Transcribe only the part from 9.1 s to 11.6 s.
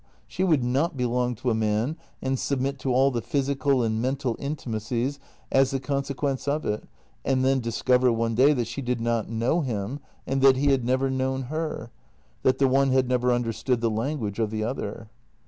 know him, and that he had never known